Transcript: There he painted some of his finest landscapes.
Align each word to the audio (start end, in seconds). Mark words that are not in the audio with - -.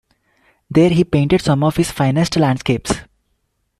There 0.67 0.89
he 0.89 1.03
painted 1.03 1.41
some 1.43 1.63
of 1.63 1.75
his 1.75 1.91
finest 1.91 2.35
landscapes. 2.35 3.01